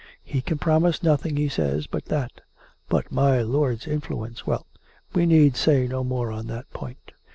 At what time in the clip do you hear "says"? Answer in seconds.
1.47-1.85